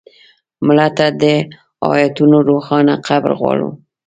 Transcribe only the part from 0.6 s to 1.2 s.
مړه ته